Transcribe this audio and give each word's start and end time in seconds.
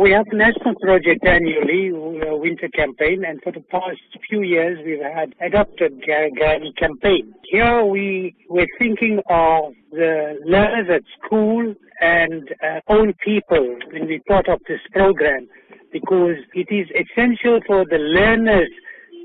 We 0.00 0.12
have 0.12 0.24
national 0.32 0.76
project 0.80 1.26
annually, 1.26 1.92
uh, 1.92 2.34
winter 2.34 2.68
campaign, 2.68 3.22
and 3.22 3.38
for 3.42 3.52
the 3.52 3.60
past 3.60 4.00
few 4.30 4.40
years 4.40 4.78
we've 4.82 5.02
had 5.02 5.34
adopted 5.42 6.02
campaign. 6.06 7.34
Here 7.44 7.84
we 7.84 8.34
we're 8.48 8.64
thinking 8.78 9.20
of 9.28 9.74
the 9.92 10.38
learners 10.46 10.86
at 10.88 11.02
school 11.22 11.74
and 12.00 12.48
uh, 12.64 12.80
old 12.88 13.14
people 13.18 13.76
when 13.92 14.06
we 14.06 14.22
thought 14.26 14.48
of 14.48 14.60
this 14.66 14.80
program 14.90 15.46
because 15.92 16.36
it 16.54 16.68
is 16.70 16.88
essential 16.96 17.60
for 17.66 17.84
the 17.84 17.98
learners 17.98 18.70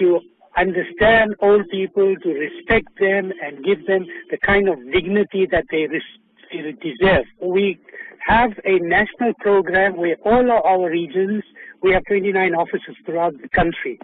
to 0.00 0.20
understand 0.58 1.34
old 1.40 1.66
people, 1.70 2.14
to 2.14 2.28
respect 2.28 2.88
them 3.00 3.32
and 3.42 3.64
give 3.64 3.86
them 3.86 4.04
the 4.30 4.36
kind 4.44 4.68
of 4.68 4.76
dignity 4.92 5.48
that 5.50 5.64
they 5.70 5.88
deserve. 6.82 7.24
We 7.40 7.78
have 8.26 8.52
a 8.64 8.78
national 8.80 9.34
program 9.40 9.96
where 9.96 10.16
all 10.24 10.44
of 10.50 10.64
our 10.64 10.90
regions, 10.90 11.42
we 11.82 11.92
have 11.92 12.02
29 12.08 12.54
offices 12.54 12.96
throughout 13.04 13.34
the 13.40 13.48
country, 13.48 13.98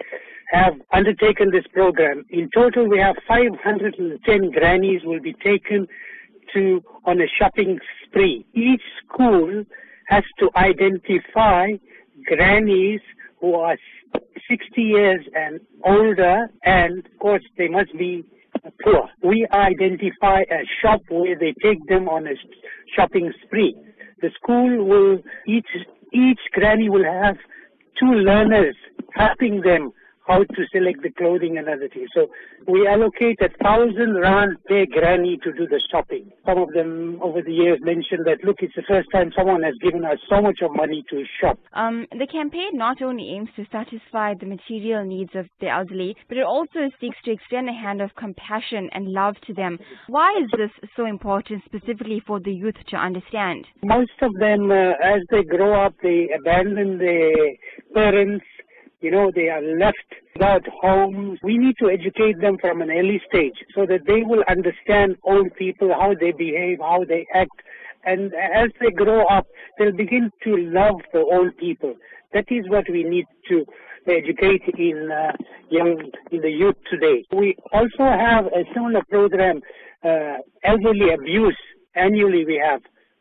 have 0.51 0.75
undertaken 0.93 1.51
this 1.51 1.65
program. 1.73 2.25
In 2.31 2.49
total, 2.55 2.89
we 2.89 2.99
have 2.99 3.17
510 3.27 4.51
grannies 4.51 5.01
will 5.05 5.21
be 5.21 5.35
taken 5.35 5.87
to 6.53 6.83
on 7.05 7.21
a 7.21 7.27
shopping 7.39 7.79
spree. 8.05 8.47
Each 8.55 8.83
school 9.07 9.65
has 10.09 10.25
to 10.39 10.51
identify 10.57 11.73
grannies 12.27 13.01
who 13.41 13.55
are 13.55 13.77
60 14.49 14.81
years 14.81 15.25
and 15.35 15.61
older, 15.85 16.49
and 16.65 16.99
of 16.99 17.19
course 17.19 17.43
they 17.59 17.69
must 17.69 17.97
be 17.99 18.25
poor. 18.83 19.09
We 19.23 19.47
identify 19.53 20.43
a 20.43 20.65
shop 20.83 21.03
where 21.09 21.37
they 21.39 21.55
take 21.63 21.87
them 21.87 22.09
on 22.09 22.27
a 22.27 22.35
shopping 22.97 23.33
spree. 23.45 23.77
The 24.21 24.31
school 24.41 24.85
will 24.85 25.19
each 25.47 25.69
each 26.13 26.41
granny 26.53 26.89
will 26.89 27.05
have 27.05 27.37
two 27.99 28.13
learners 28.13 28.77
helping 29.15 29.61
them 29.61 29.93
how 30.27 30.39
to 30.39 30.63
select 30.73 31.03
the 31.03 31.11
clothing 31.11 31.59
and 31.59 31.69
other 31.69 31.89
things. 31.89 32.09
So 32.15 32.29
we 32.67 32.87
allocate 32.87 33.39
a 33.41 33.51
thousand 33.63 34.15
rand 34.15 34.57
per 34.67 34.87
granny 34.87 35.39
to 35.45 35.53
do 35.53 35.67
the 35.67 35.81
shopping. 35.91 36.31
Some 36.47 36.59
of 36.59 36.73
them 36.73 37.19
over 37.23 37.43
the 37.43 37.53
years 37.53 37.79
mentioned 37.83 38.27
that, 38.27 38.43
look, 38.45 38.57
it's 38.61 38.75
the 38.75 38.85
first 38.89 39.09
time 39.13 39.33
someone 39.37 39.63
has 39.63 39.75
given 39.83 40.05
us 40.05 40.19
so 40.29 40.41
much 40.41 40.61
of 40.63 40.75
money 40.75 41.05
to 41.11 41.25
shop. 41.41 41.59
Um, 41.75 42.07
the 42.11 42.27
campaign 42.27 42.71
not 42.75 43.03
only 43.03 43.31
aims 43.37 43.51
to 43.57 43.67
satisfy 43.71 44.35
the 44.39 44.47
material 44.47 45.05
needs 45.05 45.31
of 45.35 45.47
the 45.61 45.69
elderly, 45.69 46.17
but 46.29 46.39
it 46.39 46.45
also 46.45 46.91
seeks 47.01 47.17
to 47.25 47.33
extend 47.33 47.69
a 47.69 47.73
hand 47.73 48.01
of 48.01 48.15
compassion 48.17 48.89
and 48.93 49.09
love 49.09 49.35
to 49.47 49.55
them. 49.55 49.79
Why 50.09 50.35
is 50.43 50.51
this 50.57 50.71
so 50.97 51.07
important 51.07 51.63
specifically 51.65 52.23
for 52.27 52.41
the 52.41 52.53
youth 52.53 52.77
to 52.89 52.97
understand? 52.97 53.67
Most 53.83 54.17
of 54.23 54.33
them, 54.41 54.71
uh, 54.71 54.93
as 55.03 55.21
they 55.31 55.43
grow 55.43 55.85
up, 55.85 55.95
they 56.03 56.31
abandon 56.39 56.99
their 56.99 57.35
parents 57.93 58.45
you 59.05 59.11
know, 59.11 59.31
they 59.35 59.51
are 59.51 59.61
left 59.61 60.11
without 60.35 60.67
homes. 60.81 61.39
We 61.43 61.59
need 61.59 61.77
to 61.81 61.91
educate 61.91 62.41
them 62.41 62.57
from 62.59 62.81
an 62.81 62.91
early 62.91 63.21
stage 63.29 63.59
so 63.75 63.85
that 63.87 64.07
they 64.07 64.23
will 64.23 64.43
understand 64.49 65.17
old 65.23 65.55
people, 65.57 65.89
how 65.93 66.15
they 66.19 66.33
behave, 66.33 66.79
how 66.81 67.05
they 67.07 67.27
act. 67.35 67.61
And 68.07 68.33
as 68.35 68.71
they 68.81 68.91
grow 68.91 69.27
up, 69.27 69.47
they'll 69.79 69.93
begin 69.93 70.31
to 70.45 70.57
love 70.57 71.01
the 71.13 71.21
old 71.21 71.57
people. 71.59 71.95
That 72.33 72.47
is 72.49 72.65
what 72.69 72.87
we 72.91 73.05
need 73.05 73.27
to 73.51 73.67
educate 74.07 74.63
in 74.79 75.11
uh, 75.13 75.33
young, 75.71 76.11
in 76.33 76.41
the 76.41 76.51
youth 76.51 76.77
today. 76.91 77.25
We 77.31 77.57
also 77.73 78.05
have 78.05 78.47
a 78.47 78.65
similar 78.73 79.03
program, 79.11 79.61
uh, 80.03 80.39
elderly 80.65 81.13
abuse. 81.13 81.59
Annually 81.95 82.45
we 82.45 82.61
have 82.67 82.81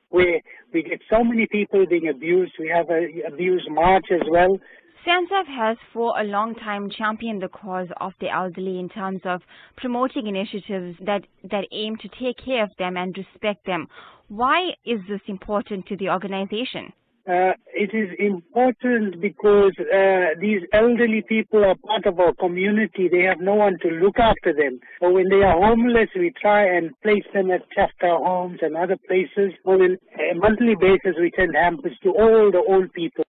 where 0.09 0.39
we 0.73 0.83
get 0.83 1.01
so 1.09 1.23
many 1.23 1.47
people 1.47 1.85
being 1.85 2.07
abused. 2.07 2.53
We 2.59 2.69
have 2.69 2.89
a 2.89 3.07
abuse 3.27 3.65
march 3.69 4.05
as 4.11 4.21
well. 4.29 4.59
SANZAF 5.05 5.47
has 5.47 5.77
for 5.91 6.17
a 6.17 6.23
long 6.23 6.55
time 6.55 6.89
championed 6.89 7.41
the 7.41 7.49
cause 7.49 7.89
of 7.99 8.13
the 8.21 8.29
elderly 8.29 8.79
in 8.79 8.87
terms 8.87 9.19
of 9.25 9.41
promoting 9.75 10.27
initiatives 10.27 10.97
that, 11.01 11.23
that 11.43 11.65
aim 11.73 11.97
to 11.97 12.07
take 12.07 12.37
care 12.37 12.63
of 12.63 12.69
them 12.79 12.95
and 12.95 13.17
respect 13.17 13.65
them. 13.65 13.87
Why 14.29 14.69
is 14.85 15.01
this 15.09 15.19
important 15.27 15.87
to 15.87 15.97
the 15.97 16.09
organization? 16.09 16.93
Uh, 17.25 17.53
it 17.73 17.91
is 17.93 18.09
important 18.19 19.21
because 19.21 19.71
uh, 19.79 20.35
these 20.41 20.59
elderly 20.73 21.21
people 21.21 21.63
are 21.63 21.75
part 21.87 22.05
of 22.05 22.19
our 22.19 22.33
community. 22.33 23.07
They 23.09 23.23
have 23.23 23.39
no 23.39 23.55
one 23.55 23.79
to 23.81 23.87
look 23.87 24.19
after 24.19 24.53
them. 24.53 24.81
So 24.99 25.09
when 25.09 25.29
they 25.29 25.41
are 25.41 25.57
homeless, 25.57 26.09
we 26.17 26.33
try 26.41 26.65
and 26.65 26.91
place 27.01 27.23
them 27.33 27.49
at 27.49 27.61
Chafta 27.71 28.17
homes 28.21 28.59
and 28.61 28.75
other 28.75 28.97
places. 29.07 29.53
On 29.63 29.81
a 29.81 30.35
monthly 30.35 30.75
basis, 30.75 31.15
we 31.17 31.31
send 31.37 31.55
hampers 31.55 31.97
to 32.03 32.09
all 32.09 32.51
the 32.51 32.61
old 32.67 32.91
people. 32.91 33.21